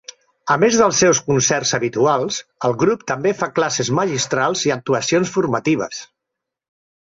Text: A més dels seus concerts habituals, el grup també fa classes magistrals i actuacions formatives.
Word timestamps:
A 0.53 0.55
més 0.61 0.77
dels 0.77 1.01
seus 1.03 1.19
concerts 1.27 1.73
habituals, 1.79 2.39
el 2.71 2.75
grup 2.85 3.05
també 3.13 3.35
fa 3.43 3.51
classes 3.61 3.93
magistrals 4.01 4.67
i 4.71 4.75
actuacions 4.79 5.37
formatives. 5.39 6.03